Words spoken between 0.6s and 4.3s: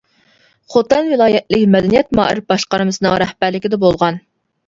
خوتەن ۋىلايەتلىك مەدەنىيەت مائارىپ باشقارمىسىنىڭ رەھبەرلىكىدە بولغان.